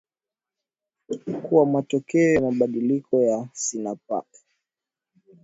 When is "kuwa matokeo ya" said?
1.43-2.41